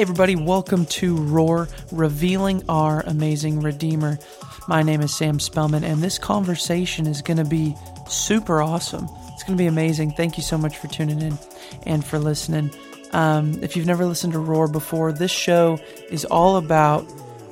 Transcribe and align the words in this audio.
Hey, 0.00 0.04
everybody, 0.04 0.34
welcome 0.34 0.86
to 0.86 1.14
Roar, 1.14 1.68
revealing 1.92 2.62
our 2.70 3.00
amazing 3.00 3.60
Redeemer. 3.60 4.18
My 4.66 4.82
name 4.82 5.02
is 5.02 5.14
Sam 5.14 5.38
Spellman, 5.38 5.84
and 5.84 6.02
this 6.02 6.18
conversation 6.18 7.06
is 7.06 7.20
going 7.20 7.36
to 7.36 7.44
be 7.44 7.76
super 8.08 8.62
awesome. 8.62 9.06
It's 9.34 9.42
going 9.42 9.58
to 9.58 9.62
be 9.62 9.66
amazing. 9.66 10.12
Thank 10.12 10.38
you 10.38 10.42
so 10.42 10.56
much 10.56 10.78
for 10.78 10.88
tuning 10.88 11.20
in 11.20 11.38
and 11.84 12.02
for 12.02 12.18
listening. 12.18 12.70
Um, 13.12 13.62
if 13.62 13.76
you've 13.76 13.84
never 13.84 14.06
listened 14.06 14.32
to 14.32 14.38
Roar 14.38 14.68
before, 14.68 15.12
this 15.12 15.30
show 15.30 15.78
is 16.08 16.24
all 16.24 16.56
about 16.56 17.06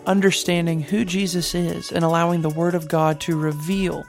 understanding 0.06 0.80
who 0.80 1.04
Jesus 1.04 1.54
is 1.54 1.92
and 1.92 2.02
allowing 2.02 2.40
the 2.40 2.48
Word 2.48 2.74
of 2.74 2.88
God 2.88 3.20
to 3.20 3.38
reveal 3.38 4.06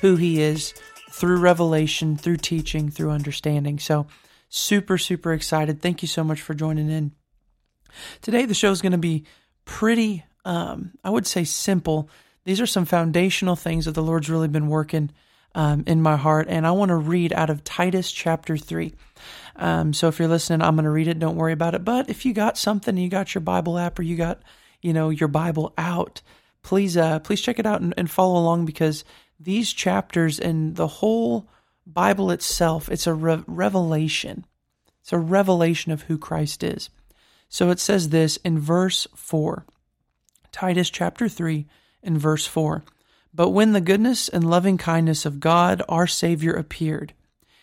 who 0.00 0.14
He 0.14 0.40
is 0.40 0.74
through 1.10 1.40
revelation, 1.40 2.16
through 2.16 2.36
teaching, 2.36 2.88
through 2.88 3.10
understanding. 3.10 3.80
So, 3.80 4.06
super, 4.48 4.96
super 4.96 5.32
excited. 5.32 5.82
Thank 5.82 6.02
you 6.02 6.08
so 6.08 6.22
much 6.22 6.40
for 6.40 6.54
joining 6.54 6.88
in. 6.88 7.10
Today, 8.20 8.46
the 8.46 8.54
show 8.54 8.70
is 8.70 8.82
going 8.82 8.92
to 8.92 8.98
be 8.98 9.24
pretty, 9.64 10.24
um, 10.44 10.92
I 11.04 11.10
would 11.10 11.26
say, 11.26 11.44
simple. 11.44 12.08
These 12.44 12.60
are 12.60 12.66
some 12.66 12.84
foundational 12.84 13.56
things 13.56 13.84
that 13.84 13.92
the 13.92 14.02
Lord's 14.02 14.30
really 14.30 14.48
been 14.48 14.68
working 14.68 15.10
um, 15.54 15.84
in 15.86 16.00
my 16.00 16.16
heart, 16.16 16.46
and 16.48 16.66
I 16.66 16.70
want 16.70 16.90
to 16.90 16.96
read 16.96 17.32
out 17.32 17.50
of 17.50 17.64
Titus 17.64 18.12
chapter 18.12 18.56
3. 18.56 18.94
Um, 19.56 19.92
so 19.92 20.08
if 20.08 20.18
you're 20.18 20.28
listening, 20.28 20.62
I'm 20.62 20.76
going 20.76 20.84
to 20.84 20.90
read 20.90 21.08
it. 21.08 21.18
Don't 21.18 21.36
worry 21.36 21.52
about 21.52 21.74
it. 21.74 21.84
But 21.84 22.08
if 22.08 22.24
you 22.24 22.32
got 22.32 22.56
something, 22.56 22.96
you 22.96 23.08
got 23.08 23.34
your 23.34 23.42
Bible 23.42 23.78
app 23.78 23.98
or 23.98 24.02
you 24.02 24.16
got, 24.16 24.42
you 24.80 24.92
know, 24.92 25.10
your 25.10 25.28
Bible 25.28 25.74
out, 25.76 26.22
please, 26.62 26.96
uh, 26.96 27.18
please 27.18 27.40
check 27.40 27.58
it 27.58 27.66
out 27.66 27.80
and, 27.80 27.92
and 27.96 28.10
follow 28.10 28.40
along 28.40 28.64
because 28.64 29.04
these 29.38 29.72
chapters 29.72 30.38
and 30.38 30.76
the 30.76 30.86
whole 30.86 31.48
Bible 31.86 32.30
itself, 32.30 32.88
it's 32.88 33.06
a 33.06 33.14
re- 33.14 33.42
revelation. 33.46 34.46
It's 35.00 35.12
a 35.12 35.18
revelation 35.18 35.92
of 35.92 36.02
who 36.02 36.18
Christ 36.18 36.62
is. 36.62 36.90
So 37.52 37.70
it 37.70 37.80
says 37.80 38.10
this 38.10 38.36
in 38.38 38.60
verse 38.60 39.08
4, 39.16 39.66
Titus 40.52 40.88
chapter 40.88 41.28
3, 41.28 41.66
in 42.00 42.16
verse 42.16 42.46
4. 42.46 42.84
But 43.34 43.50
when 43.50 43.72
the 43.72 43.80
goodness 43.80 44.28
and 44.28 44.48
loving 44.48 44.78
kindness 44.78 45.26
of 45.26 45.40
God 45.40 45.82
our 45.88 46.06
Savior 46.06 46.52
appeared, 46.52 47.12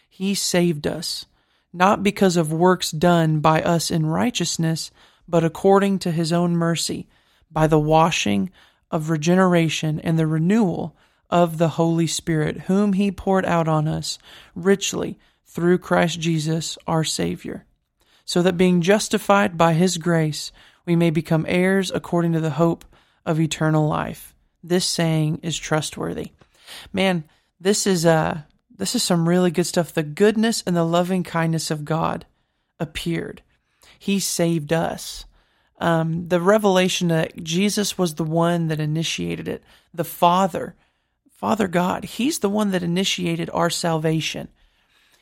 he 0.10 0.36
saved 0.36 0.86
us, 0.86 1.26
not 1.72 2.04
because 2.04 2.36
of 2.36 2.52
works 2.52 2.92
done 2.92 3.40
by 3.40 3.62
us 3.62 3.90
in 3.90 4.06
righteousness, 4.06 4.92
but 5.26 5.46
according 5.46 6.00
to 6.00 6.12
his 6.12 6.34
own 6.34 6.58
mercy, 6.58 7.08
by 7.50 7.66
the 7.66 7.80
washing 7.80 8.52
of 8.92 9.10
regeneration 9.10 10.02
and 10.02 10.20
the 10.20 10.28
renewal 10.28 10.98
of 11.30 11.58
the 11.58 11.70
Holy 11.70 12.08
Spirit, 12.08 12.62
whom 12.62 12.92
he 12.92 13.10
poured 13.10 13.46
out 13.46 13.70
on 13.70 13.88
us 13.88 14.20
richly 14.54 15.18
through 15.46 15.78
Christ 15.78 16.20
Jesus 16.20 16.78
our 16.88 17.06
Savior 17.06 17.67
so 18.28 18.44
that 18.44 18.58
being 18.58 18.81
justified 18.81 19.58
by 19.58 19.72
his 19.72 19.97
grace, 19.97 20.52
we 20.86 20.97
may 20.97 21.09
become 21.09 21.45
heirs 21.47 21.89
according 21.95 22.34
to 22.34 22.42
the 22.42 22.52
hope 22.52 22.84
of 23.25 23.39
eternal 23.39 23.88
life. 23.88 24.36
This 24.61 24.86
saying 24.86 25.39
is 25.44 25.58
trustworthy. 25.58 26.34
Man, 26.92 27.23
this 27.59 27.88
is 27.88 28.06
uh 28.06 28.42
this 28.78 28.94
is 28.95 29.02
some 29.02 29.28
really 29.28 29.50
good 29.50 29.66
stuff. 29.66 29.94
The 29.94 30.03
goodness 30.03 30.61
and 30.67 30.75
the 30.75 30.84
loving 30.84 31.23
kindness 31.23 31.72
of 31.72 31.86
God 31.86 32.25
appeared. 32.80 33.42
He 33.97 34.19
saved 34.19 34.72
us. 34.72 35.25
Um, 35.80 36.28
the 36.28 36.41
revelation 36.41 37.08
that 37.08 37.41
Jesus 37.44 37.97
was 37.97 38.16
the 38.16 38.23
one 38.23 38.67
that 38.67 38.80
initiated 38.80 39.47
it, 39.47 39.63
the 39.94 40.03
Father, 40.03 40.75
Father 41.31 41.68
God, 41.68 42.03
He's 42.03 42.40
the 42.40 42.50
one 42.50 42.72
that 42.72 42.84
initiated 42.84 43.50
our 43.53 43.69
salvation. 43.69 44.50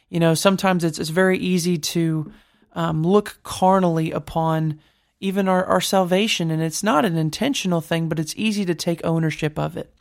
You 0.09 0.19
know, 0.19 0.33
sometimes 0.33 0.83
it's 0.83 0.97
it's 0.97 1.09
very 1.09 1.37
easy 1.37 1.77
to 1.77 2.31
um, 2.75 3.03
look 3.03 3.39
carnally 3.43 4.11
upon 4.11 4.79
even 5.19 5.47
our, 5.47 5.65
our 5.65 5.81
salvation. 5.81 6.51
And 6.51 6.61
it's 6.61 6.83
not 6.83 7.05
an 7.05 7.17
intentional 7.17 7.81
thing, 7.81 8.09
but 8.09 8.19
it's 8.19 8.35
easy 8.37 8.65
to 8.65 8.75
take 8.75 9.03
ownership 9.03 9.57
of 9.57 9.77
it. 9.77 9.93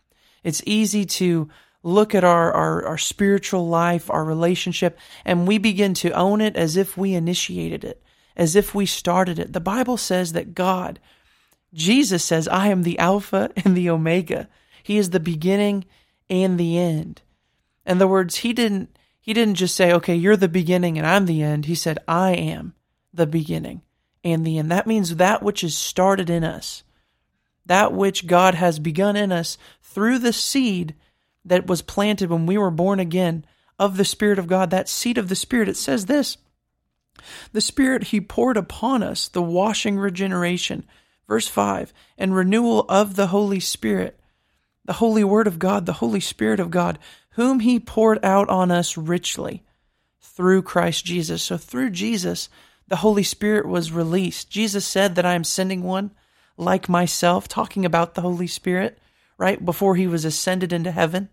It's 0.43 0.62
easy 0.67 1.07
to 1.07 1.49
look 1.83 2.15
at 2.15 2.25
our, 2.25 2.53
our, 2.53 2.87
our 2.87 2.99
spiritual 2.99 3.69
life, 3.69 4.11
our 4.11 4.25
relationship, 4.25 4.99
and 5.25 5.47
we 5.47 5.59
begin 5.59 5.95
to 5.95 6.11
own 6.12 6.41
it 6.41 6.57
as 6.57 6.77
if 6.77 6.97
we 6.97 7.15
initiated 7.15 7.85
it, 7.85 8.03
as 8.37 8.57
if 8.57 8.75
we 8.75 8.87
started 8.87 9.39
it. 9.39 9.53
The 9.53 9.61
Bible 9.61 9.97
says 9.97 10.33
that 10.33 10.55
God, 10.55 10.99
Jesus 11.73 12.25
says, 12.25 12.49
I 12.49 12.69
am 12.69 12.83
the 12.83 12.99
Alpha 12.99 13.51
and 13.65 13.77
the 13.77 13.91
Omega. 13.91 14.49
He 14.83 14.97
is 14.97 15.11
the 15.11 15.21
beginning 15.21 15.85
and 16.31 16.59
the 16.59 16.79
end. 16.79 17.21
In 17.87 17.99
other 17.99 18.06
words, 18.06 18.37
He 18.37 18.55
didn't 18.55 18.97
he 19.25 19.33
didn't 19.33 19.55
just 19.55 19.75
say, 19.75 19.91
okay, 19.91 20.15
you're 20.15 20.37
the 20.37 20.49
beginning 20.49 20.99
and 20.99 21.07
I'm 21.07 21.25
the 21.25 21.43
end. 21.43 21.65
He 21.65 21.75
said, 21.75 21.99
I 22.07 22.33
am 22.33 22.75
the 23.15 23.27
beginning 23.27 23.81
and 24.23 24.47
the 24.47 24.59
end. 24.59 24.71
That 24.71 24.87
means 24.87 25.17
that 25.17 25.43
which 25.43 25.65
is 25.65 25.75
started 25.75 26.29
in 26.29 26.45
us, 26.45 26.83
that 27.65 27.95
which 27.95 28.27
God 28.27 28.55
has 28.55 28.79
begun 28.79 29.17
in 29.17 29.33
us 29.33 29.57
through 29.81 30.19
the 30.19 30.35
seed 30.35 30.95
that 31.47 31.67
was 31.67 31.81
planted 31.81 32.29
when 32.29 32.45
we 32.45 32.59
were 32.59 32.71
born 32.71 33.01
again 33.01 33.47
of 33.79 33.97
the 33.97 34.05
Spirit 34.05 34.39
of 34.39 34.47
God, 34.47 34.69
that 34.69 34.91
seed 34.91 35.17
of 35.17 35.31
the 35.31 35.35
Spirit. 35.35 35.71
It 35.71 35.79
says 35.79 36.05
this 36.05 36.37
the 37.53 37.62
Spirit 37.62 38.05
He 38.05 38.21
poured 38.21 38.59
upon 38.59 39.03
us, 39.03 39.29
the 39.29 39.41
washing 39.41 39.97
regeneration. 39.97 40.85
Verse 41.27 41.49
5 41.49 41.95
and 42.19 42.37
renewal 42.37 42.85
of 42.91 43.17
the 43.17 43.29
Holy 43.29 43.59
Spirit, 43.59 44.21
the 44.85 44.93
Holy 44.93 45.25
Word 45.25 45.47
of 45.47 45.59
God, 45.59 45.87
the 45.87 45.95
Holy 45.95 46.21
Spirit 46.21 46.61
of 46.61 46.71
God, 46.71 46.99
whom 47.34 47.61
he 47.61 47.78
poured 47.81 48.25
out 48.25 48.49
on 48.49 48.71
us 48.71 48.97
richly 48.97 49.62
through 50.21 50.62
Christ 50.62 51.05
Jesus. 51.05 51.43
So 51.43 51.56
through 51.56 51.91
Jesus, 51.91 52.49
the 52.89 52.97
Holy 52.97 53.22
Spirit 53.22 53.67
was 53.67 53.93
released. 53.93 54.50
Jesus 54.50 54.84
said 54.84 55.15
that 55.15 55.27
I 55.27 55.34
am 55.34 55.44
sending 55.44 55.83
one 55.83 56.11
like 56.56 56.89
myself, 56.89 57.49
talking 57.49 57.84
about 57.84 58.15
the 58.15 58.21
Holy 58.21 58.47
Spirit, 58.47 58.99
right? 59.39 59.65
Before 59.65 59.97
he 59.97 60.06
was 60.06 60.25
ascended 60.25 60.73
into 60.73 60.93
heaven. 60.93 61.28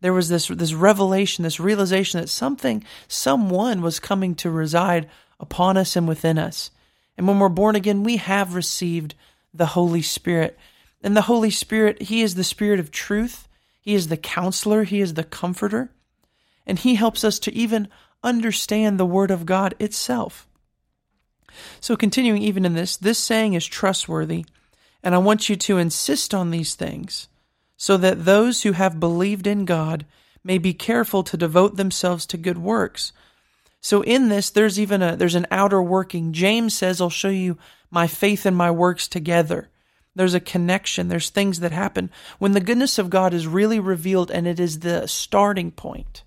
There 0.00 0.12
was 0.12 0.28
this, 0.28 0.48
this 0.48 0.74
revelation, 0.74 1.44
this 1.44 1.60
realization 1.60 2.20
that 2.20 2.28
something, 2.28 2.84
someone 3.08 3.82
was 3.82 4.00
coming 4.00 4.34
to 4.36 4.50
reside 4.50 5.08
upon 5.38 5.76
us 5.76 5.96
and 5.96 6.08
within 6.08 6.38
us. 6.38 6.70
And 7.16 7.26
when 7.28 7.38
we're 7.38 7.48
born 7.48 7.76
again, 7.76 8.02
we 8.02 8.16
have 8.16 8.54
received 8.54 9.14
the 9.54 9.66
Holy 9.66 10.02
Spirit. 10.02 10.58
And 11.02 11.16
the 11.16 11.22
Holy 11.22 11.50
Spirit, 11.50 12.02
He 12.02 12.22
is 12.22 12.34
the 12.34 12.44
Spirit 12.44 12.80
of 12.80 12.90
truth. 12.90 13.48
He 13.82 13.94
is 13.94 14.08
the 14.08 14.16
counselor, 14.16 14.84
He 14.84 15.00
is 15.00 15.14
the 15.14 15.24
comforter, 15.24 15.90
and 16.66 16.78
He 16.78 16.94
helps 16.94 17.24
us 17.24 17.38
to 17.40 17.52
even 17.52 17.88
understand 18.22 18.98
the 18.98 19.04
Word 19.04 19.30
of 19.30 19.44
God 19.44 19.74
itself. 19.78 20.48
So, 21.80 21.96
continuing 21.96 22.40
even 22.40 22.64
in 22.64 22.72
this, 22.72 22.96
this 22.96 23.18
saying 23.18 23.52
is 23.52 23.66
trustworthy, 23.66 24.46
and 25.02 25.14
I 25.14 25.18
want 25.18 25.48
you 25.48 25.56
to 25.56 25.76
insist 25.76 26.32
on 26.32 26.50
these 26.50 26.74
things 26.74 27.28
so 27.76 27.96
that 27.96 28.24
those 28.24 28.62
who 28.62 28.72
have 28.72 29.00
believed 29.00 29.46
in 29.46 29.64
God 29.64 30.06
may 30.44 30.56
be 30.56 30.72
careful 30.72 31.24
to 31.24 31.36
devote 31.36 31.76
themselves 31.76 32.24
to 32.26 32.36
good 32.36 32.58
works. 32.58 33.12
So 33.80 34.02
in 34.02 34.28
this 34.28 34.50
there's 34.50 34.78
even 34.78 35.02
a 35.02 35.16
there's 35.16 35.34
an 35.34 35.48
outer 35.50 35.82
working. 35.82 36.32
James 36.32 36.74
says 36.74 37.00
I'll 37.00 37.10
show 37.10 37.28
you 37.28 37.58
my 37.90 38.06
faith 38.06 38.46
and 38.46 38.56
my 38.56 38.70
works 38.70 39.08
together. 39.08 39.68
There's 40.14 40.34
a 40.34 40.40
connection. 40.40 41.08
There's 41.08 41.30
things 41.30 41.60
that 41.60 41.72
happen. 41.72 42.10
When 42.38 42.52
the 42.52 42.60
goodness 42.60 42.98
of 42.98 43.10
God 43.10 43.32
is 43.32 43.46
really 43.46 43.80
revealed 43.80 44.30
and 44.30 44.46
it 44.46 44.60
is 44.60 44.80
the 44.80 45.06
starting 45.06 45.70
point, 45.70 46.22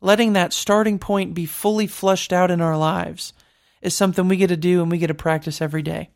letting 0.00 0.32
that 0.32 0.52
starting 0.52 0.98
point 0.98 1.34
be 1.34 1.46
fully 1.46 1.86
flushed 1.86 2.32
out 2.32 2.50
in 2.50 2.60
our 2.60 2.76
lives 2.76 3.32
is 3.80 3.94
something 3.94 4.26
we 4.26 4.36
get 4.36 4.48
to 4.48 4.56
do 4.56 4.82
and 4.82 4.90
we 4.90 4.98
get 4.98 5.08
to 5.08 5.14
practice 5.14 5.60
every 5.60 5.82
day. 5.82 6.10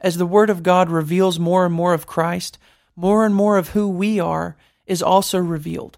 As 0.00 0.18
the 0.18 0.26
Word 0.26 0.50
of 0.50 0.62
God 0.62 0.90
reveals 0.90 1.38
more 1.38 1.64
and 1.64 1.74
more 1.74 1.94
of 1.94 2.06
Christ, 2.06 2.58
more 2.94 3.24
and 3.24 3.34
more 3.34 3.56
of 3.56 3.70
who 3.70 3.88
we 3.88 4.20
are 4.20 4.56
is 4.86 5.02
also 5.02 5.38
revealed. 5.38 5.96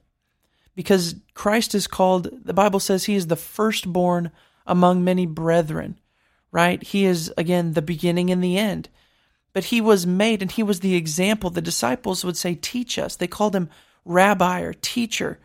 Because 0.76 1.16
Christ 1.34 1.74
is 1.74 1.86
called, 1.86 2.28
the 2.44 2.54
Bible 2.54 2.78
says 2.78 3.04
he 3.04 3.16
is 3.16 3.26
the 3.26 3.36
firstborn 3.36 4.30
among 4.66 5.02
many 5.02 5.26
brethren, 5.26 5.98
right? 6.52 6.82
He 6.82 7.04
is, 7.04 7.32
again, 7.36 7.72
the 7.72 7.82
beginning 7.82 8.30
and 8.30 8.44
the 8.44 8.58
end 8.58 8.88
but 9.56 9.64
he 9.64 9.80
was 9.80 10.06
made 10.06 10.42
and 10.42 10.52
he 10.52 10.62
was 10.62 10.80
the 10.80 10.96
example. 10.96 11.48
The 11.48 11.62
disciples 11.62 12.26
would 12.26 12.36
say, 12.36 12.54
Teach 12.54 12.98
us. 12.98 13.16
They 13.16 13.26
called 13.26 13.56
him 13.56 13.70
rabbi 14.04 14.60
or 14.60 14.74
teacher 14.74 15.38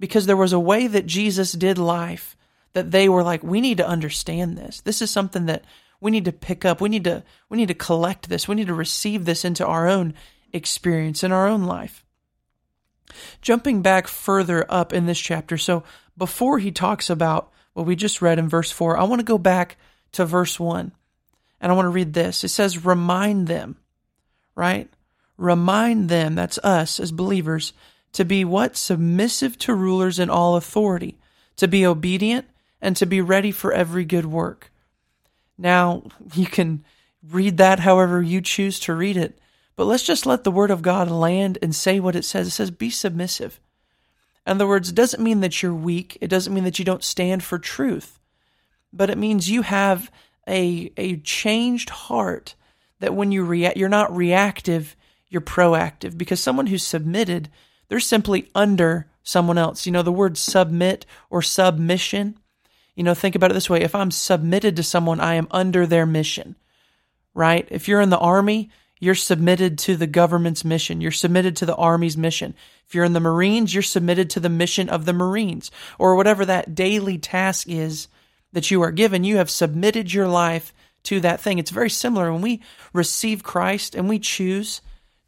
because 0.00 0.26
there 0.26 0.36
was 0.36 0.52
a 0.52 0.58
way 0.58 0.88
that 0.88 1.06
Jesus 1.06 1.52
did 1.52 1.78
life 1.78 2.36
that 2.72 2.90
they 2.90 3.08
were 3.08 3.22
like, 3.22 3.44
We 3.44 3.60
need 3.60 3.76
to 3.76 3.86
understand 3.86 4.58
this. 4.58 4.80
This 4.80 5.00
is 5.00 5.12
something 5.12 5.46
that 5.46 5.64
we 6.00 6.10
need 6.10 6.24
to 6.24 6.32
pick 6.32 6.64
up. 6.64 6.80
We 6.80 6.88
need 6.88 7.04
to 7.04 7.22
we 7.48 7.56
need 7.56 7.68
to 7.68 7.74
collect 7.74 8.28
this. 8.28 8.48
We 8.48 8.56
need 8.56 8.66
to 8.66 8.74
receive 8.74 9.26
this 9.26 9.44
into 9.44 9.64
our 9.64 9.86
own 9.86 10.14
experience 10.52 11.22
in 11.22 11.30
our 11.30 11.46
own 11.46 11.62
life. 11.62 12.04
Jumping 13.42 13.80
back 13.80 14.08
further 14.08 14.66
up 14.68 14.92
in 14.92 15.06
this 15.06 15.20
chapter, 15.20 15.56
so 15.56 15.84
before 16.18 16.58
he 16.58 16.72
talks 16.72 17.08
about 17.08 17.52
what 17.74 17.86
we 17.86 17.94
just 17.94 18.20
read 18.20 18.40
in 18.40 18.48
verse 18.48 18.72
4, 18.72 18.98
I 18.98 19.04
want 19.04 19.20
to 19.20 19.24
go 19.24 19.38
back 19.38 19.76
to 20.14 20.24
verse 20.24 20.58
1. 20.58 20.90
And 21.62 21.70
I 21.70 21.74
want 21.76 21.86
to 21.86 21.90
read 21.90 22.12
this. 22.12 22.42
It 22.42 22.48
says, 22.48 22.84
remind 22.84 23.46
them, 23.46 23.76
right? 24.56 24.90
Remind 25.38 26.08
them, 26.08 26.34
that's 26.34 26.58
us 26.58 26.98
as 26.98 27.12
believers, 27.12 27.72
to 28.12 28.24
be 28.24 28.44
what? 28.44 28.76
Submissive 28.76 29.56
to 29.58 29.74
rulers 29.74 30.18
in 30.18 30.28
all 30.28 30.56
authority, 30.56 31.16
to 31.56 31.68
be 31.68 31.86
obedient, 31.86 32.46
and 32.80 32.96
to 32.96 33.06
be 33.06 33.20
ready 33.20 33.52
for 33.52 33.72
every 33.72 34.04
good 34.04 34.26
work. 34.26 34.72
Now, 35.56 36.02
you 36.34 36.46
can 36.46 36.84
read 37.26 37.58
that 37.58 37.78
however 37.78 38.20
you 38.20 38.40
choose 38.40 38.80
to 38.80 38.94
read 38.94 39.16
it. 39.16 39.38
But 39.76 39.84
let's 39.84 40.02
just 40.02 40.26
let 40.26 40.44
the 40.44 40.50
word 40.50 40.72
of 40.72 40.82
God 40.82 41.10
land 41.10 41.58
and 41.62 41.74
say 41.74 42.00
what 42.00 42.16
it 42.16 42.24
says. 42.24 42.48
It 42.48 42.50
says, 42.50 42.70
be 42.72 42.90
submissive. 42.90 43.60
In 44.44 44.52
other 44.52 44.66
words, 44.66 44.90
it 44.90 44.96
doesn't 44.96 45.22
mean 45.22 45.40
that 45.40 45.62
you're 45.62 45.72
weak. 45.72 46.18
It 46.20 46.26
doesn't 46.26 46.52
mean 46.52 46.64
that 46.64 46.80
you 46.80 46.84
don't 46.84 47.04
stand 47.04 47.44
for 47.44 47.58
truth. 47.58 48.18
But 48.92 49.08
it 49.08 49.16
means 49.16 49.48
you 49.48 49.62
have 49.62 50.10
a, 50.48 50.92
a 50.96 51.16
changed 51.18 51.90
heart 51.90 52.54
that 53.00 53.14
when 53.14 53.32
you 53.32 53.44
react, 53.44 53.76
you're 53.76 53.88
not 53.88 54.14
reactive, 54.14 54.96
you're 55.28 55.40
proactive. 55.40 56.16
Because 56.16 56.40
someone 56.40 56.66
who's 56.66 56.86
submitted, 56.86 57.48
they're 57.88 58.00
simply 58.00 58.48
under 58.54 59.06
someone 59.22 59.58
else. 59.58 59.86
You 59.86 59.92
know, 59.92 60.02
the 60.02 60.12
word 60.12 60.38
submit 60.38 61.06
or 61.30 61.42
submission. 61.42 62.38
You 62.94 63.04
know, 63.04 63.14
think 63.14 63.34
about 63.34 63.50
it 63.50 63.54
this 63.54 63.70
way 63.70 63.82
if 63.82 63.94
I'm 63.94 64.10
submitted 64.10 64.76
to 64.76 64.82
someone, 64.82 65.20
I 65.20 65.34
am 65.34 65.48
under 65.50 65.86
their 65.86 66.06
mission, 66.06 66.56
right? 67.34 67.66
If 67.70 67.88
you're 67.88 68.00
in 68.00 68.10
the 68.10 68.18
army, 68.18 68.70
you're 69.00 69.14
submitted 69.16 69.78
to 69.78 69.96
the 69.96 70.06
government's 70.06 70.64
mission. 70.64 71.00
You're 71.00 71.10
submitted 71.10 71.56
to 71.56 71.66
the 71.66 71.74
army's 71.74 72.16
mission. 72.16 72.54
If 72.86 72.94
you're 72.94 73.04
in 73.04 73.14
the 73.14 73.20
Marines, 73.20 73.74
you're 73.74 73.82
submitted 73.82 74.30
to 74.30 74.40
the 74.40 74.48
mission 74.48 74.88
of 74.88 75.06
the 75.06 75.12
Marines 75.12 75.72
or 75.98 76.14
whatever 76.14 76.44
that 76.44 76.76
daily 76.76 77.18
task 77.18 77.68
is 77.68 78.06
that 78.52 78.70
you 78.70 78.82
are 78.82 78.90
given. 78.90 79.24
You 79.24 79.36
have 79.36 79.50
submitted 79.50 80.12
your 80.12 80.28
life 80.28 80.74
to 81.04 81.20
that 81.20 81.40
thing. 81.40 81.58
It's 81.58 81.70
very 81.70 81.90
similar 81.90 82.32
when 82.32 82.42
we 82.42 82.62
receive 82.92 83.42
Christ 83.42 83.94
and 83.94 84.08
we 84.08 84.18
choose 84.18 84.80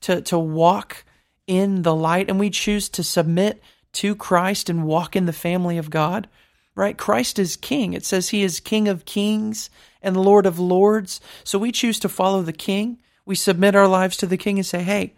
to, 0.02 0.20
to 0.22 0.38
walk 0.38 1.04
in 1.46 1.82
the 1.82 1.94
light 1.94 2.28
and 2.28 2.38
we 2.38 2.50
choose 2.50 2.88
to 2.90 3.02
submit 3.02 3.62
to 3.94 4.14
Christ 4.14 4.68
and 4.68 4.84
walk 4.84 5.16
in 5.16 5.26
the 5.26 5.32
family 5.32 5.78
of 5.78 5.90
God, 5.90 6.28
right? 6.74 6.96
Christ 6.96 7.38
is 7.38 7.56
king. 7.56 7.92
It 7.92 8.04
says 8.04 8.28
he 8.28 8.42
is 8.42 8.60
king 8.60 8.88
of 8.88 9.04
kings 9.04 9.70
and 10.02 10.16
Lord 10.16 10.46
of 10.46 10.58
lords. 10.58 11.20
So 11.44 11.58
we 11.58 11.72
choose 11.72 11.98
to 12.00 12.08
follow 12.08 12.42
the 12.42 12.52
king 12.52 12.98
we 13.24 13.34
submit 13.34 13.74
our 13.74 13.88
lives 13.88 14.16
to 14.18 14.26
the 14.26 14.36
King 14.36 14.58
and 14.58 14.66
say, 14.66 14.82
"Hey, 14.82 15.14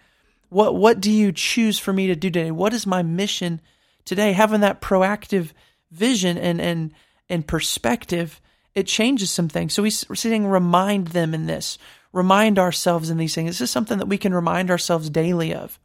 what 0.49 0.75
what 0.75 1.01
do 1.01 1.11
you 1.11 1.33
choose 1.33 1.79
for 1.79 1.93
me 1.93 2.07
to 2.07 2.17
do 2.17 2.31
today? 2.31 2.51
What 2.51 2.73
is 2.73 2.87
my 2.87 3.03
mission 3.03 3.61
today?" 4.05 4.33
Having 4.33 4.61
that 4.61 4.81
proactive 4.81 5.51
vision 5.91 6.39
and 6.39 6.61
and 6.61 6.93
and 7.29 7.47
perspective, 7.47 8.41
it 8.75 8.87
changes 8.87 9.31
some 9.31 9.49
things. 9.49 9.75
So 9.75 9.83
we're 9.83 10.15
saying 10.15 10.47
remind 10.47 11.09
them 11.09 11.35
in 11.35 11.47
this, 11.47 11.79
remind 12.13 12.59
ourselves 12.59 13.11
in 13.11 13.19
these 13.19 13.35
things. 13.35 13.51
This 13.51 13.63
is 13.63 13.71
something 13.71 13.99
that 13.99 14.09
we 14.09 14.19
can 14.19 14.35
remind 14.35 14.71
ourselves 14.71 15.11
daily 15.11 15.55
of. 15.55 15.79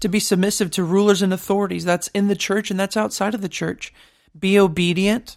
To 0.00 0.08
be 0.08 0.20
submissive 0.20 0.70
to 0.72 0.84
rulers 0.84 1.20
and 1.20 1.32
authorities, 1.32 1.84
that's 1.84 2.08
in 2.08 2.28
the 2.28 2.36
church 2.36 2.70
and 2.70 2.78
that's 2.78 2.96
outside 2.96 3.34
of 3.34 3.42
the 3.42 3.48
church. 3.48 3.92
Be 4.38 4.58
obedient. 4.58 5.36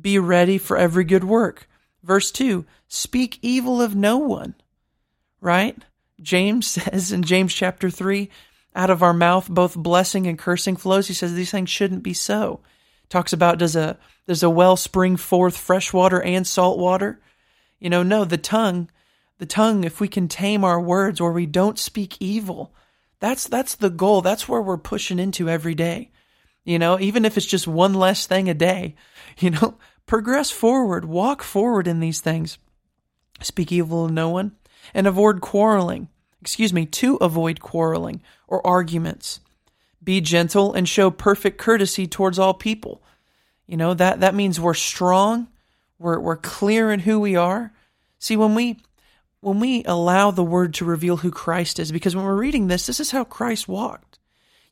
Be 0.00 0.18
ready 0.18 0.58
for 0.58 0.76
every 0.76 1.04
good 1.04 1.24
work. 1.24 1.68
Verse 2.02 2.30
2 2.30 2.66
Speak 2.88 3.38
evil 3.42 3.80
of 3.80 3.94
no 3.94 4.18
one 4.18 4.54
right? 5.46 5.76
James 6.20 6.66
says 6.66 7.12
in 7.12 7.22
James 7.22 7.54
chapter 7.54 7.90
3, 7.90 8.28
out 8.74 8.90
of 8.90 9.02
our 9.02 9.14
mouth 9.14 9.48
both 9.48 9.74
blessing 9.74 10.26
and 10.26 10.38
cursing 10.38 10.76
flows. 10.76 11.08
He 11.08 11.14
says 11.14 11.32
these 11.32 11.50
things 11.50 11.70
shouldn't 11.70 12.02
be 12.02 12.12
so. 12.12 12.60
Talks 13.08 13.32
about 13.32 13.58
does 13.58 13.76
a 13.76 13.98
does 14.26 14.42
a 14.42 14.50
well 14.50 14.76
spring 14.76 15.16
forth 15.16 15.56
fresh 15.56 15.92
water 15.92 16.20
and 16.20 16.46
salt 16.46 16.78
water? 16.78 17.20
You 17.78 17.90
know, 17.90 18.02
no, 18.02 18.24
the 18.24 18.38
tongue, 18.38 18.90
the 19.38 19.46
tongue, 19.46 19.84
if 19.84 20.00
we 20.00 20.08
can 20.08 20.28
tame 20.28 20.64
our 20.64 20.80
words 20.80 21.20
or 21.20 21.32
we 21.32 21.46
don't 21.46 21.78
speak 21.78 22.16
evil, 22.20 22.74
that's 23.20 23.46
that's 23.46 23.74
the 23.74 23.90
goal. 23.90 24.22
That's 24.22 24.48
where 24.48 24.62
we're 24.62 24.78
pushing 24.78 25.18
into 25.18 25.48
every 25.48 25.74
day. 25.74 26.10
You 26.64 26.78
know, 26.78 26.98
even 26.98 27.24
if 27.24 27.36
it's 27.36 27.46
just 27.46 27.68
one 27.68 27.94
less 27.94 28.26
thing 28.26 28.48
a 28.48 28.54
day, 28.54 28.96
you 29.38 29.50
know, 29.50 29.78
progress 30.06 30.50
forward, 30.50 31.04
walk 31.04 31.42
forward 31.42 31.86
in 31.86 32.00
these 32.00 32.20
things. 32.20 32.58
Speak 33.40 33.70
evil 33.70 34.08
to 34.08 34.12
no 34.12 34.30
one 34.30 34.56
and 34.94 35.06
avoid 35.06 35.40
quarreling. 35.40 36.08
Excuse 36.40 36.72
me, 36.72 36.86
to 36.86 37.16
avoid 37.16 37.60
quarreling 37.60 38.22
or 38.46 38.66
arguments. 38.66 39.40
Be 40.06 40.20
gentle 40.20 40.72
and 40.72 40.88
show 40.88 41.10
perfect 41.10 41.58
courtesy 41.58 42.06
towards 42.06 42.38
all 42.38 42.54
people. 42.54 43.02
You 43.66 43.76
know, 43.76 43.92
that, 43.92 44.20
that 44.20 44.36
means 44.36 44.60
we're 44.60 44.72
strong, 44.72 45.48
we're, 45.98 46.20
we're 46.20 46.36
clear 46.36 46.92
in 46.92 47.00
who 47.00 47.18
we 47.18 47.34
are. 47.34 47.72
See, 48.20 48.36
when 48.36 48.54
we 48.54 48.78
when 49.40 49.60
we 49.60 49.84
allow 49.84 50.30
the 50.30 50.44
word 50.44 50.74
to 50.74 50.84
reveal 50.84 51.18
who 51.18 51.30
Christ 51.30 51.78
is, 51.78 51.92
because 51.92 52.16
when 52.16 52.24
we're 52.24 52.34
reading 52.34 52.68
this, 52.68 52.86
this 52.86 53.00
is 53.00 53.10
how 53.10 53.22
Christ 53.24 53.68
walked. 53.68 54.18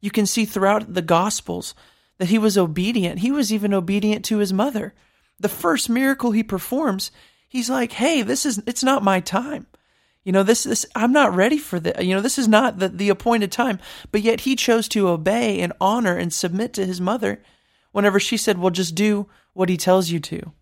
You 0.01 0.11
can 0.11 0.25
see 0.25 0.45
throughout 0.45 0.95
the 0.95 1.03
Gospels 1.03 1.75
that 2.19 2.29
he 2.29 2.39
was 2.39 2.57
obedient. 2.57 3.21
He 3.21 3.31
was 3.31 3.53
even 3.53 3.75
obedient 3.75 4.25
to 4.27 4.39
his 4.39 4.53
mother. 4.53 4.95
The 5.39 5.49
first 5.49 5.91
miracle 5.91 6.31
he 6.31 6.43
performs, 6.43 7.11
he's 7.49 7.69
like, 7.69 7.93
"Hey, 7.93 8.23
this 8.23 8.47
is 8.47 8.63
it's 8.67 8.85
not 8.85 9.03
my 9.03 9.19
time. 9.19 9.67
You 10.25 10.33
know, 10.33 10.43
this 10.43 10.65
this 10.65 10.87
I'm 10.95 11.13
not 11.13 11.35
ready 11.35 11.59
for 11.59 11.79
this. 11.79 12.03
You 12.03 12.15
know, 12.15 12.21
this 12.21 12.39
is 12.39 12.49
not 12.49 12.79
the, 12.79 12.89
the 12.89 13.11
appointed 13.11 13.53
time. 13.53 13.79
But 14.11 14.23
yet 14.23 14.41
he 14.41 14.57
chose 14.57 14.89
to 14.89 15.09
obey 15.09 15.61
and 15.61 15.73
honor 15.81 16.17
and 16.17 16.33
submit 16.33 16.73
to 16.75 16.87
his 16.87 17.01
mother 17.01 17.43
whenever 17.93 18.19
she 18.19 18.37
said, 18.37 18.59
Well, 18.59 18.71
just 18.71 18.95
do 18.95 19.29
what 19.53 19.69
he 19.69 19.77
tells 19.77 20.11
you 20.11 20.19
to. 20.21 20.53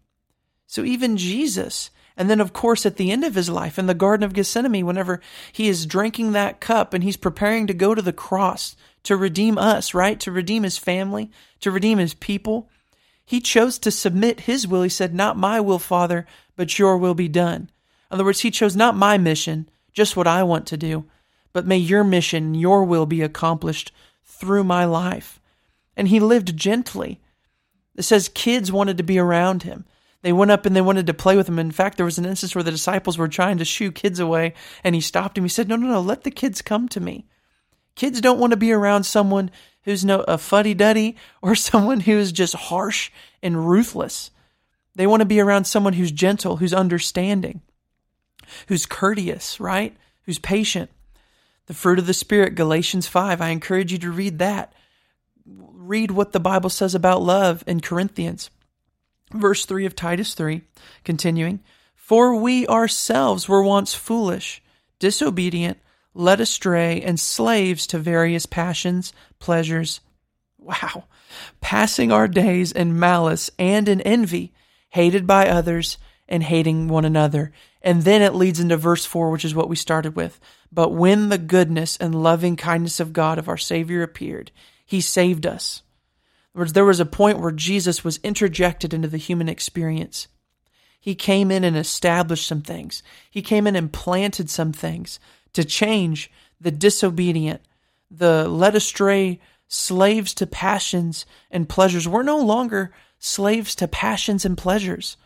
So 0.67 0.85
even 0.85 1.17
Jesus, 1.17 1.91
and 2.17 2.29
then 2.29 2.41
of 2.41 2.53
course 2.53 2.85
at 2.85 2.97
the 2.97 3.11
end 3.11 3.25
of 3.25 3.35
his 3.35 3.49
life 3.49 3.79
in 3.79 3.87
the 3.87 3.95
Garden 3.95 4.25
of 4.25 4.33
Gethsemane, 4.33 4.87
whenever 4.87 5.21
he 5.53 5.69
is 5.69 5.87
drinking 5.87 6.33
that 6.33 6.61
cup 6.61 6.93
and 6.93 7.05
he's 7.05 7.17
preparing 7.17 7.67
to 7.67 7.75
go 7.75 7.95
to 7.95 8.03
the 8.03 8.13
cross 8.13 8.75
to 9.05 9.17
redeem 9.17 9.59
us, 9.59 9.95
right? 9.95 10.19
To 10.21 10.33
redeem 10.33 10.63
his 10.63 10.79
family, 10.79 11.31
to 11.61 11.71
redeem 11.71 11.99
his 11.99 12.15
people. 12.15 12.69
He 13.25 13.41
chose 13.41 13.79
to 13.81 13.91
submit 13.91 14.41
his 14.41 14.67
will. 14.67 14.83
He 14.83 14.89
said, 14.89 15.15
Not 15.15 15.37
my 15.37 15.61
will, 15.61 15.79
Father, 15.79 16.27
but 16.57 16.79
your 16.79 16.99
will 16.99 17.15
be 17.15 17.29
done. 17.29 17.71
In 18.13 18.17
other 18.17 18.25
words, 18.25 18.41
he 18.41 18.51
chose 18.51 18.77
not 18.77 18.95
my 18.95 19.17
mission, 19.17 19.71
just 19.95 20.19
what 20.19 20.27
I 20.27 20.43
want 20.43 20.67
to 20.67 20.77
do, 20.77 21.07
but 21.55 21.67
may 21.67 21.79
your 21.79 22.05
mission, 22.05 22.55
your 22.55 22.85
will 22.85 23.07
be 23.07 23.23
accomplished 23.23 23.91
through 24.23 24.65
my 24.65 24.85
life. 24.85 25.41
And 25.97 26.09
he 26.09 26.21
lived 26.21 26.55
gently. 26.55 27.23
It 27.97 28.03
says 28.03 28.29
kids 28.29 28.71
wanted 28.71 28.99
to 28.99 29.03
be 29.03 29.19
around 29.19 29.63
him. 29.63 29.87
They 30.21 30.33
went 30.33 30.51
up 30.51 30.67
and 30.67 30.77
they 30.77 30.83
wanted 30.83 31.07
to 31.07 31.15
play 31.15 31.39
with 31.39 31.49
him. 31.49 31.59
In 31.59 31.71
fact, 31.71 31.97
there 31.97 32.05
was 32.05 32.19
an 32.19 32.27
instance 32.27 32.55
where 32.55 32.63
the 32.63 32.71
disciples 32.71 33.17
were 33.17 33.29
trying 33.29 33.57
to 33.57 33.65
shoo 33.65 33.91
kids 33.91 34.21
away, 34.21 34.53
and 34.85 34.95
he 34.95 35.01
stopped 35.01 35.39
him. 35.39 35.45
He 35.45 35.49
said, 35.49 35.67
No, 35.67 35.77
no, 35.77 35.87
no, 35.87 36.01
let 36.03 36.23
the 36.23 36.31
kids 36.31 36.61
come 36.61 36.91
to 36.91 37.01
me. 37.01 37.25
Kids 37.95 38.21
don't 38.21 38.39
want 38.39 38.51
to 38.51 38.59
be 38.59 38.73
around 38.73 39.05
someone 39.05 39.51
who's 39.85 40.05
no 40.05 40.21
a 40.29 40.37
fuddy 40.37 40.75
duddy 40.75 41.17
or 41.43 41.55
someone 41.55 42.01
who 42.01 42.19
is 42.19 42.31
just 42.31 42.55
harsh 42.55 43.11
and 43.43 43.71
ruthless. 43.71 44.31
They 44.95 45.07
want 45.07 45.23
to 45.23 45.27
be 45.27 45.41
around 45.41 45.65
someone 45.65 45.95
who's 45.95 46.13
gentle, 46.13 46.59
who's 46.59 46.75
understanding 46.75 47.63
who's 48.69 48.87
courteous, 48.87 49.61
right? 49.61 49.97
Who's 50.25 50.39
patient. 50.39 50.91
The 51.67 51.75
fruit 51.75 51.99
of 51.99 52.07
the 52.07 52.15
Spirit, 52.15 52.55
Galatians 52.55 53.07
5. 53.07 53.41
I 53.41 53.49
encourage 53.51 53.93
you 53.93 53.99
to 53.99 54.11
read 54.11 54.39
that. 54.39 54.73
Read 55.47 56.11
what 56.11 56.33
the 56.33 56.41
Bible 56.41 56.71
says 56.71 56.95
about 56.95 57.23
love 57.23 57.65
in 57.67 57.81
Corinthians. 57.81 58.51
Verse 59.33 59.65
3 59.65 59.87
of 59.87 59.97
Titus 59.97 60.35
3, 60.35 60.63
continuing, 61.05 61.61
For 61.95 62.37
we 62.37 62.67
ourselves 62.67 63.49
were 63.49 63.63
once 63.63 63.95
foolish, 63.95 64.63
disobedient, 64.99 65.79
led 66.15 66.41
astray, 66.41 67.01
and 67.01 67.19
slaves 67.19 67.87
to 67.89 67.99
various 67.99 68.45
passions, 68.47 69.13
pleasures. 69.39 70.01
Wow. 70.59 71.05
Passing 71.61 72.13
our 72.13 72.29
days 72.29 72.73
in 72.73 72.99
malice 72.99 73.51
and 73.59 73.89
in 73.89 74.01
envy, 74.03 74.53
hated 74.91 75.27
by 75.27 75.49
others, 75.49 75.97
and 76.29 76.43
hating 76.43 76.89
one 76.89 77.05
another. 77.05 77.53
And 77.83 78.03
then 78.03 78.23
it 78.23 78.35
leads 78.35 78.61
into 78.61 78.77
verse 78.77 79.05
4, 79.05 79.31
which 79.31 79.45
is 79.45 79.55
what 79.55 79.69
we 79.69 79.77
started 79.77 80.15
with. 80.15 80.39
But 80.71 80.91
when 80.91 81.29
the 81.29 81.39
goodness 81.39 81.97
and 81.97 82.23
loving 82.23 82.57
kindness 82.57 83.01
of 83.01 83.13
God 83.13 83.39
of 83.39 83.49
our 83.49 83.59
Savior 83.59 84.03
appeared, 84.03 84.53
he 84.87 85.01
saved 85.01 85.45
us. 85.45 85.83
In 86.55 86.61
words, 86.61 86.73
there 86.73 86.85
was 86.85 87.01
a 87.01 87.07
point 87.07 87.41
where 87.41 87.51
Jesus 87.51 88.05
was 88.05 88.21
interjected 88.23 88.95
into 88.95 89.09
the 89.09 89.17
human 89.17 89.49
experience. 89.49 90.29
He 91.01 91.17
came 91.17 91.51
in 91.51 91.65
and 91.65 91.77
established 91.77 92.47
some 92.47 92.63
things. 92.63 93.03
He 93.29 93.43
came 93.43 93.67
in 93.67 93.75
and 93.75 93.93
planted 93.93 94.49
some 94.49 94.73
things 94.73 95.19
to 95.53 95.65
change 95.65 96.31
the 96.61 96.71
disobedient, 96.71 97.61
the 98.09 98.49
led 98.49 98.77
astray 98.77 99.41
slaves 99.67 100.35
to 100.35 100.47
passions 100.47 101.27
and 101.51 101.69
pleasures. 101.69 102.07
We're 102.07 102.23
no 102.23 102.39
longer 102.39 102.93
slaves 103.19 103.75
to 103.77 103.89
passions 103.89 104.45
and 104.45 104.57
pleasures 104.57 105.17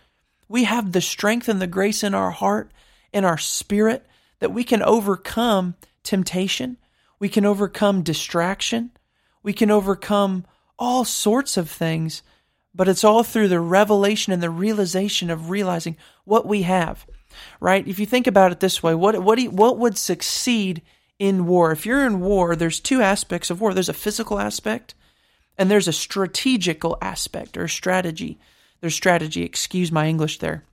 we 0.49 0.65
have 0.65 0.93
the 0.93 1.01
strength 1.01 1.49
and 1.49 1.61
the 1.61 1.67
grace 1.67 2.03
in 2.03 2.15
our 2.15 2.31
heart, 2.31 2.71
in 3.13 3.25
our 3.25 3.39
spirit, 3.39 4.07
that 4.39 4.53
we 4.53 4.65
can 4.65 4.83
overcome 4.83 5.75
temptation. 6.03 6.77
We 7.19 7.29
can 7.29 7.45
overcome 7.45 8.03
distraction. 8.03 8.91
We 9.43 9.53
can 9.53 9.71
overcome 9.71 10.45
all 10.79 11.05
sorts 11.05 11.57
of 11.57 11.71
things, 11.71 12.23
but 12.75 12.89
it's 12.89 13.05
all 13.05 13.23
through 13.23 13.49
the 13.49 13.61
revelation 13.61 14.33
and 14.33 14.43
the 14.43 14.51
realization 14.51 15.31
of 15.31 15.51
realizing 15.51 15.97
what 16.25 16.47
we 16.47 16.63
have. 16.63 17.07
Right? 17.61 17.87
If 17.87 17.99
you 17.99 18.07
think 18.07 18.27
about 18.27 18.53
it 18.53 18.61
this 18.61 18.83
way, 18.83 18.95
what 18.95 19.23
what 19.23 19.39
you, 19.39 19.51
what 19.51 19.79
would 19.79 19.99
succeed 19.99 20.83
in 21.19 21.47
war? 21.47 21.73
If 21.73 21.85
you're 21.85 22.07
in 22.07 22.21
war, 22.21 22.57
there's 22.57 22.81
two 22.81 23.03
aspects 23.03 23.51
of 23.51 23.61
war. 23.61 23.75
There's 23.75 23.89
a 23.89 23.95
physical 23.95 24.39
aspect 24.39 24.95
and 25.59 25.71
there's 25.71 25.89
a 25.89 25.93
strategical 25.93 26.99
aspect 27.01 27.57
or 27.57 27.69
strategy 27.69 28.39
their 28.81 28.91
strategy. 28.91 29.43
Excuse 29.43 29.91
my 29.91 30.09
English 30.09 30.39
there. 30.39 30.65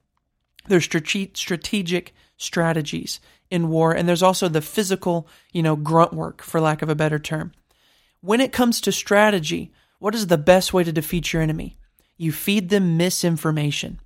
There's 0.67 0.86
strategic 0.86 2.13
strategies 2.38 3.19
in 3.51 3.69
war, 3.69 3.93
and 3.93 4.07
there's 4.07 4.24
also 4.24 4.48
the 4.48 4.62
physical, 4.62 5.27
you 5.51 5.62
know, 5.62 5.75
grunt 5.75 6.13
work, 6.13 6.41
for 6.41 6.60
lack 6.62 6.81
of 6.81 6.89
a 6.89 6.95
better 6.95 7.19
term. 7.19 7.51
When 8.22 8.41
it 8.41 8.51
comes 8.51 8.81
to 8.81 8.91
strategy, 8.91 9.74
what 10.00 10.15
is 10.15 10.27
the 10.27 10.38
best 10.38 10.74
way 10.74 10.83
to 10.83 10.91
defeat 10.91 11.33
your 11.33 11.41
enemy? 11.41 11.77
You 12.17 12.31
feed 12.31 12.69
them 12.69 12.98
misinformation. 12.98 14.00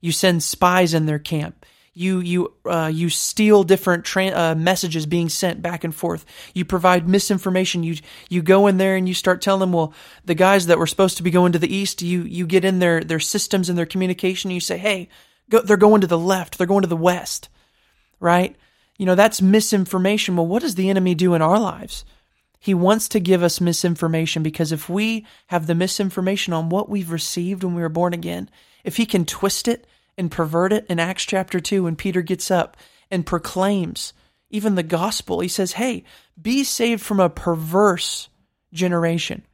You 0.00 0.12
send 0.12 0.42
spies 0.42 0.94
in 0.94 1.06
their 1.06 1.18
camp. 1.18 1.66
You 1.98 2.20
you 2.20 2.52
uh, 2.64 2.92
you 2.94 3.08
steal 3.08 3.64
different 3.64 4.04
tra- 4.04 4.26
uh, 4.28 4.54
messages 4.54 5.04
being 5.04 5.28
sent 5.28 5.62
back 5.62 5.82
and 5.82 5.92
forth. 5.92 6.24
You 6.54 6.64
provide 6.64 7.08
misinformation. 7.08 7.82
You 7.82 7.96
you 8.28 8.40
go 8.40 8.68
in 8.68 8.76
there 8.76 8.94
and 8.94 9.08
you 9.08 9.14
start 9.14 9.42
telling 9.42 9.58
them, 9.58 9.72
well, 9.72 9.92
the 10.24 10.36
guys 10.36 10.66
that 10.66 10.78
were 10.78 10.86
supposed 10.86 11.16
to 11.16 11.24
be 11.24 11.32
going 11.32 11.50
to 11.50 11.58
the 11.58 11.74
east, 11.74 12.00
you 12.00 12.22
you 12.22 12.46
get 12.46 12.64
in 12.64 12.78
their 12.78 13.02
their 13.02 13.18
systems 13.18 13.68
and 13.68 13.76
their 13.76 13.84
communication. 13.84 14.48
And 14.48 14.54
you 14.54 14.60
say, 14.60 14.78
hey, 14.78 15.08
go, 15.50 15.60
they're 15.60 15.76
going 15.76 16.00
to 16.02 16.06
the 16.06 16.16
left. 16.16 16.56
They're 16.56 16.68
going 16.68 16.82
to 16.82 16.88
the 16.88 16.96
west, 16.96 17.48
right? 18.20 18.54
You 18.96 19.04
know 19.04 19.16
that's 19.16 19.42
misinformation. 19.42 20.36
Well, 20.36 20.46
what 20.46 20.62
does 20.62 20.76
the 20.76 20.90
enemy 20.90 21.16
do 21.16 21.34
in 21.34 21.42
our 21.42 21.58
lives? 21.58 22.04
He 22.60 22.74
wants 22.74 23.08
to 23.08 23.18
give 23.18 23.42
us 23.42 23.60
misinformation 23.60 24.44
because 24.44 24.70
if 24.70 24.88
we 24.88 25.26
have 25.48 25.66
the 25.66 25.74
misinformation 25.74 26.52
on 26.52 26.68
what 26.68 26.88
we've 26.88 27.10
received 27.10 27.64
when 27.64 27.74
we 27.74 27.82
were 27.82 27.88
born 27.88 28.14
again, 28.14 28.48
if 28.84 28.98
he 28.98 29.04
can 29.04 29.24
twist 29.24 29.66
it 29.66 29.84
and 30.18 30.30
pervert 30.30 30.72
it 30.72 30.84
in 30.88 30.98
Acts 30.98 31.24
chapter 31.24 31.60
2 31.60 31.84
when 31.84 31.96
Peter 31.96 32.20
gets 32.20 32.50
up 32.50 32.76
and 33.10 33.24
proclaims 33.24 34.12
even 34.50 34.74
the 34.74 34.82
gospel, 34.82 35.40
he 35.40 35.48
says, 35.48 35.72
Hey, 35.72 36.04
be 36.40 36.64
saved 36.64 37.02
from 37.02 37.20
a 37.20 37.30
perverse 37.30 38.28
generation. 38.72 39.44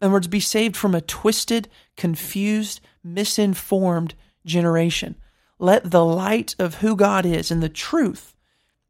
In 0.00 0.06
other 0.06 0.12
words, 0.14 0.28
be 0.28 0.40
saved 0.40 0.76
from 0.76 0.94
a 0.94 1.00
twisted, 1.00 1.68
confused, 1.96 2.80
misinformed 3.02 4.14
generation. 4.44 5.16
Let 5.58 5.90
the 5.90 6.04
light 6.04 6.54
of 6.58 6.76
who 6.76 6.96
God 6.96 7.24
is 7.24 7.50
and 7.50 7.62
the 7.62 7.68
truth. 7.68 8.34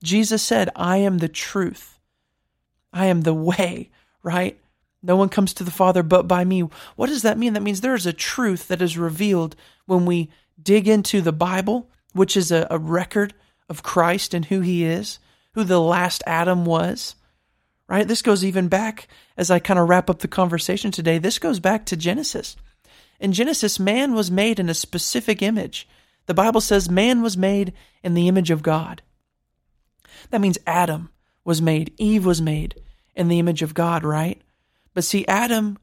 Jesus 0.03 0.43
said, 0.43 0.71
I 0.75 0.99
am 0.99 1.19
the 1.19 1.29
truth. 1.29 1.99
I 2.93 3.07
am 3.07 3.23
the 3.23 3.35
way, 3.35 3.91
right? 4.23 4.59
No 5.03 5.17
one 5.17 5.29
comes 5.29 5.55
to 5.55 5.65
the 5.65 5.71
Father 5.71 6.03
but 6.03 6.29
by 6.29 6.45
me. 6.45 6.61
What 6.97 7.09
does 7.09 7.23
that 7.23 7.39
mean? 7.39 7.53
That 7.55 7.63
means 7.63 7.81
there 7.81 7.95
is 7.95 8.07
a 8.07 8.13
truth 8.13 8.69
that 8.69 8.83
is 8.83 8.97
revealed 8.97 9.57
when 9.87 10.07
we 10.07 10.31
dig 10.61 10.89
into 10.89 11.21
the 11.21 11.33
Bible, 11.33 11.91
which 12.13 12.37
is 12.37 12.51
a, 12.51 12.67
a 12.71 12.79
record 12.79 13.35
of 13.69 13.83
Christ 13.83 14.35
and 14.35 14.45
who 14.45 14.61
he 14.61 14.85
is, 14.85 15.19
who 15.55 15.65
the 15.65 15.81
last 15.81 16.23
Adam 16.27 16.65
was. 16.65 17.15
Right? 17.89 18.09
This 18.09 18.23
goes 18.23 18.45
even 18.45 18.69
back 18.69 19.09
as 19.37 19.51
I 19.51 19.59
kind 19.59 19.79
of 19.79 19.89
wrap 19.89 20.09
up 20.09 20.21
the 20.21 20.29
conversation 20.29 20.91
today. 20.91 21.19
This 21.19 21.39
goes 21.39 21.61
back 21.61 21.85
to 21.87 21.97
Genesis. 21.97 22.57
In 23.21 23.33
Genesis, 23.33 23.79
man 23.79 24.15
was 24.15 24.31
made 24.31 24.59
in 24.59 24.69
a 24.69 24.75
specific 24.75 25.43
image. 25.43 25.87
The 26.27 26.35
Bible 26.35 26.61
says 26.61 26.89
man 26.89 27.23
was 27.23 27.37
made 27.37 27.73
in 28.03 28.15
the 28.15 28.29
image 28.29 28.51
of 28.51 28.63
God. 28.63 29.03
That 30.31 30.41
means 30.41 30.59
Adam 30.67 31.11
was 31.45 31.61
made, 31.61 31.93
Eve 31.99 32.25
was 32.25 32.41
made 32.41 32.81
in 33.15 33.29
the 33.29 33.39
image 33.39 33.63
of 33.63 33.75
God, 33.75 34.05
right? 34.05 34.41
But 34.95 35.05
see, 35.05 35.27
Adam 35.27 35.79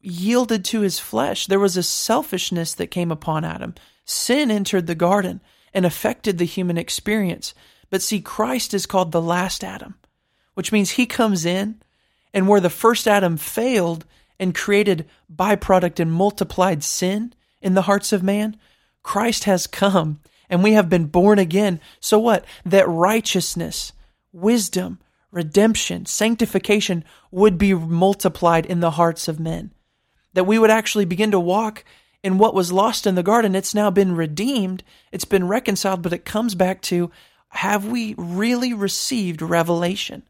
yielded 0.00 0.64
to 0.66 0.80
his 0.80 0.98
flesh. 0.98 1.46
There 1.46 1.58
was 1.58 1.76
a 1.76 1.82
selfishness 1.82 2.74
that 2.74 2.88
came 2.88 3.10
upon 3.10 3.44
Adam. 3.44 3.74
Sin 4.04 4.50
entered 4.50 4.86
the 4.86 4.94
garden 4.94 5.40
and 5.72 5.84
affected 5.84 6.38
the 6.38 6.44
human 6.44 6.78
experience. 6.78 7.54
But 7.90 8.02
see, 8.02 8.20
Christ 8.20 8.74
is 8.74 8.86
called 8.86 9.12
the 9.12 9.22
last 9.22 9.64
Adam, 9.64 9.94
which 10.54 10.72
means 10.72 10.90
he 10.90 11.06
comes 11.06 11.44
in, 11.44 11.80
and 12.32 12.48
where 12.48 12.60
the 12.60 12.70
first 12.70 13.06
Adam 13.06 13.36
failed 13.36 14.04
and 14.38 14.54
created 14.54 15.06
byproduct 15.34 16.00
and 16.00 16.12
multiplied 16.12 16.82
sin 16.82 17.32
in 17.60 17.74
the 17.74 17.82
hearts 17.82 18.12
of 18.12 18.22
man, 18.22 18.56
Christ 19.02 19.44
has 19.44 19.66
come 19.66 20.20
and 20.50 20.62
we 20.62 20.72
have 20.74 20.88
been 20.88 21.06
born 21.06 21.38
again. 21.38 21.80
So 22.00 22.18
what? 22.18 22.44
That 22.64 22.88
righteousness, 22.88 23.92
wisdom, 24.32 24.98
redemption, 25.30 26.06
sanctification 26.06 27.04
would 27.30 27.58
be 27.58 27.74
multiplied 27.74 28.66
in 28.66 28.80
the 28.80 28.92
hearts 28.92 29.28
of 29.28 29.40
men. 29.40 29.72
That 30.34 30.44
we 30.44 30.58
would 30.58 30.70
actually 30.70 31.04
begin 31.04 31.30
to 31.30 31.40
walk 31.40 31.84
in 32.24 32.38
what 32.38 32.54
was 32.54 32.72
lost 32.72 33.06
in 33.06 33.14
the 33.14 33.22
garden. 33.22 33.54
It's 33.54 33.74
now 33.74 33.90
been 33.90 34.16
redeemed, 34.16 34.82
it's 35.12 35.26
been 35.26 35.46
reconciled, 35.46 36.00
but 36.00 36.14
it 36.14 36.24
comes 36.24 36.54
back 36.54 36.80
to 36.82 37.10
have 37.50 37.86
we 37.86 38.14
really 38.16 38.72
received 38.72 39.42
revelation? 39.42 40.22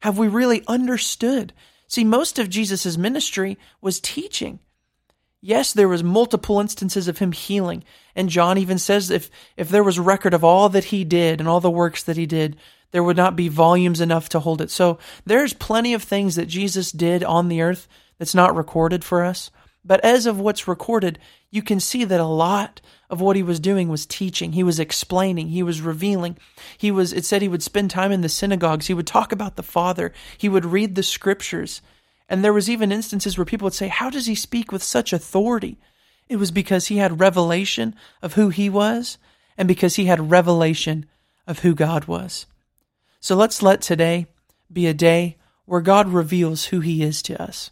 Have 0.00 0.18
we 0.18 0.26
really 0.26 0.64
understood? 0.66 1.52
See, 1.86 2.04
most 2.04 2.38
of 2.38 2.48
Jesus' 2.48 2.96
ministry 2.96 3.58
was 3.82 4.00
teaching. 4.00 4.60
Yes, 5.42 5.72
there 5.74 5.88
was 5.88 6.02
multiple 6.02 6.58
instances 6.58 7.06
of 7.06 7.18
him 7.18 7.32
healing, 7.32 7.84
and 8.16 8.28
John 8.30 8.56
even 8.56 8.78
says 8.78 9.10
if 9.10 9.30
if 9.56 9.68
there 9.68 9.84
was 9.84 9.98
record 9.98 10.32
of 10.32 10.42
all 10.42 10.70
that 10.70 10.84
he 10.84 11.04
did 11.04 11.38
and 11.38 11.48
all 11.48 11.60
the 11.60 11.70
works 11.70 12.02
that 12.04 12.16
he 12.16 12.26
did, 12.26 12.56
there 12.92 13.02
would 13.02 13.16
not 13.16 13.36
be 13.36 13.48
volumes 13.48 14.00
enough 14.00 14.30
to 14.30 14.40
hold 14.40 14.62
it. 14.62 14.70
So 14.70 14.98
there's 15.26 15.52
plenty 15.52 15.92
of 15.92 16.02
things 16.02 16.36
that 16.36 16.46
Jesus 16.46 16.92
did 16.92 17.22
on 17.22 17.48
the 17.48 17.60
earth 17.60 17.88
that's 18.18 18.34
not 18.34 18.56
recorded 18.56 19.04
for 19.04 19.22
us. 19.22 19.50
But 19.84 20.04
as 20.04 20.26
of 20.26 20.38
what's 20.38 20.68
recorded, 20.68 21.18
you 21.50 21.62
can 21.62 21.80
see 21.80 22.04
that 22.04 22.20
a 22.20 22.24
lot 22.24 22.80
of 23.10 23.20
what 23.20 23.36
he 23.36 23.42
was 23.42 23.58
doing 23.58 23.88
was 23.88 24.06
teaching. 24.06 24.52
He 24.52 24.62
was 24.62 24.78
explaining. 24.78 25.48
He 25.48 25.62
was 25.62 25.80
revealing. 25.80 26.38
He 26.78 26.90
was, 26.90 27.12
it 27.12 27.24
said 27.24 27.42
he 27.42 27.48
would 27.48 27.62
spend 27.62 27.90
time 27.90 28.12
in 28.12 28.20
the 28.20 28.28
synagogues. 28.28 28.86
He 28.86 28.94
would 28.94 29.06
talk 29.06 29.32
about 29.32 29.56
the 29.56 29.62
Father. 29.62 30.12
He 30.38 30.48
would 30.48 30.64
read 30.64 30.94
the 30.94 31.02
scriptures. 31.02 31.82
And 32.28 32.44
there 32.44 32.52
was 32.52 32.70
even 32.70 32.92
instances 32.92 33.36
where 33.36 33.44
people 33.44 33.66
would 33.66 33.74
say, 33.74 33.88
how 33.88 34.08
does 34.08 34.26
he 34.26 34.36
speak 34.36 34.70
with 34.70 34.82
such 34.82 35.12
authority? 35.12 35.78
It 36.28 36.36
was 36.36 36.50
because 36.50 36.86
he 36.86 36.98
had 36.98 37.20
revelation 37.20 37.94
of 38.22 38.34
who 38.34 38.48
he 38.50 38.70
was 38.70 39.18
and 39.58 39.66
because 39.66 39.96
he 39.96 40.06
had 40.06 40.30
revelation 40.30 41.06
of 41.46 41.60
who 41.60 41.74
God 41.74 42.06
was. 42.06 42.46
So 43.20 43.36
let's 43.36 43.62
let 43.62 43.80
today 43.80 44.26
be 44.72 44.86
a 44.86 44.94
day 44.94 45.36
where 45.64 45.80
God 45.80 46.08
reveals 46.08 46.66
who 46.66 46.80
He 46.80 47.02
is 47.02 47.22
to 47.22 47.40
us. 47.40 47.70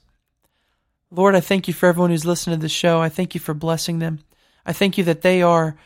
Lord, 1.13 1.35
I 1.35 1.41
thank 1.41 1.67
you 1.67 1.75
for 1.75 1.89
everyone 1.89 2.11
who's 2.11 2.25
listening 2.25 2.57
to 2.57 2.63
the 2.63 2.69
show. 2.69 3.01
I 3.01 3.09
thank 3.09 3.35
you 3.35 3.41
for 3.41 3.53
blessing 3.53 3.99
them. 3.99 4.21
I 4.65 4.73
thank 4.73 4.97
you 4.97 5.03
that 5.05 5.23
they 5.23 5.43
are 5.43 5.77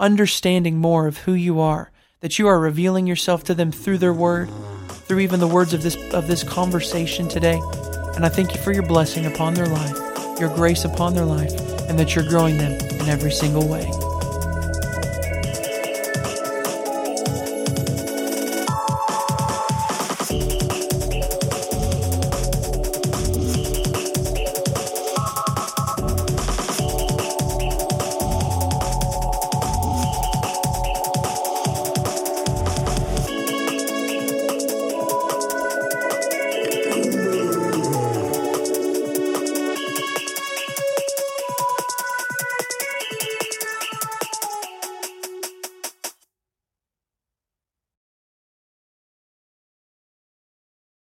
understanding 0.00 0.78
more 0.78 1.06
of 1.06 1.18
who 1.18 1.32
you 1.32 1.60
are, 1.60 1.92
that 2.20 2.40
you 2.40 2.48
are 2.48 2.58
revealing 2.58 3.06
yourself 3.06 3.44
to 3.44 3.54
them 3.54 3.70
through 3.70 3.98
their 3.98 4.12
word, 4.12 4.50
through 4.88 5.20
even 5.20 5.38
the 5.38 5.46
words 5.46 5.74
of 5.74 5.82
this 5.82 5.94
of 6.12 6.26
this 6.26 6.42
conversation 6.42 7.28
today. 7.28 7.60
And 8.16 8.26
I 8.26 8.28
thank 8.28 8.52
you 8.52 8.60
for 8.60 8.72
your 8.72 8.86
blessing 8.86 9.26
upon 9.26 9.54
their 9.54 9.66
life, 9.66 10.40
your 10.40 10.52
grace 10.52 10.84
upon 10.84 11.14
their 11.14 11.24
life, 11.24 11.52
and 11.88 11.96
that 11.96 12.16
you're 12.16 12.28
growing 12.28 12.56
them 12.58 12.72
in 12.72 13.08
every 13.08 13.30
single 13.30 13.68
way. 13.68 13.88